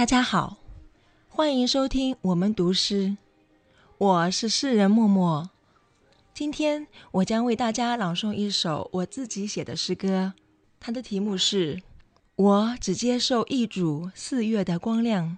[0.00, 0.56] 大家好，
[1.28, 3.18] 欢迎收听我们读诗，
[3.98, 5.50] 我是诗人默默。
[6.32, 10.32] 今天我将为大家朗诵一首我自己写的诗歌，
[10.80, 11.76] 它的题目是
[12.36, 15.36] 《我只接受一组四月的光亮》。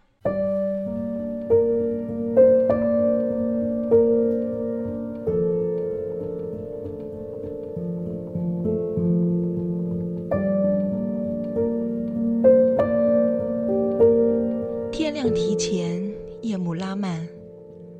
[15.02, 16.00] 天亮提前，
[16.42, 17.26] 夜幕拉慢，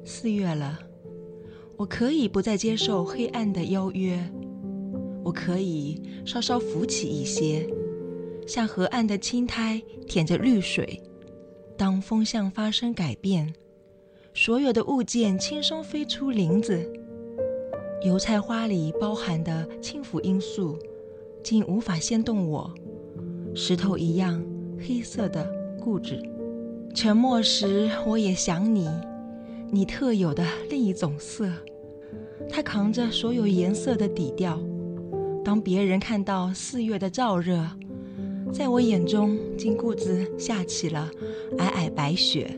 [0.05, 0.79] 四月了。
[1.77, 4.17] 我可以不再接受黑暗的邀约，
[5.25, 7.69] 我可以稍稍浮起一些，
[8.47, 11.03] 像河岸的青苔舔着绿水。
[11.77, 13.53] 当风向发生改变，
[14.33, 16.89] 所有的物件轻松飞出林子。
[18.05, 20.79] 油菜花里包含的轻浮因素，
[21.43, 22.73] 竟无法掀动我，
[23.57, 24.41] 石头一样
[24.79, 25.45] 黑色的
[25.81, 26.23] 固执。
[26.95, 28.87] 沉默时，我也想你，
[29.71, 31.51] 你特有的另一种色。
[32.51, 34.61] 它扛着所有颜色的底调。
[35.43, 37.67] 当别人看到四月的燥热，
[38.53, 41.11] 在我眼中，金谷子下起了
[41.57, 42.55] 皑皑白雪。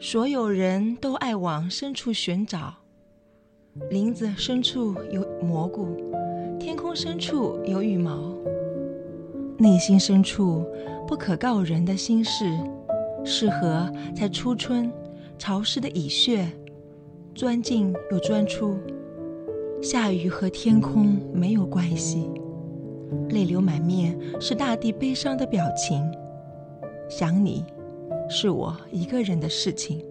[0.00, 2.74] 所有人都爱往深处寻找，
[3.90, 5.94] 林子深处有蘑菇，
[6.58, 8.34] 天空深处有羽毛，
[9.58, 10.64] 内心深处
[11.06, 12.46] 不可告人的心事。
[13.24, 14.92] 适合在初春
[15.38, 16.46] 潮湿的蚁穴
[17.34, 18.78] 钻进又钻出
[19.82, 22.30] 下雨和天空没有关系
[23.30, 26.02] 泪流满面是大地悲伤的表情
[27.08, 27.64] 想你
[28.28, 30.02] 是我一个人的事情。